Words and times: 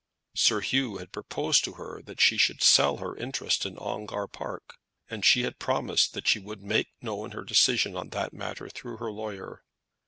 Sir 0.33 0.61
Hugh 0.61 0.97
had 0.97 1.11
proposed 1.11 1.63
to 1.63 1.73
her 1.73 2.01
that 2.05 2.19
she 2.19 2.35
should 2.35 2.63
sell 2.63 2.97
her 2.97 3.15
interest 3.15 3.67
in 3.67 3.77
Ongar 3.77 4.25
Park, 4.25 4.79
and 5.11 5.23
she 5.23 5.43
had 5.43 5.59
promised 5.59 6.13
that 6.15 6.27
she 6.27 6.39
would 6.39 6.63
make 6.63 6.87
known 7.03 7.33
her 7.33 7.43
decision 7.43 7.95
on 7.95 8.09
that 8.09 8.33
matter 8.33 8.67
through 8.67 8.97
her 8.97 9.11
lawyer. 9.11 9.63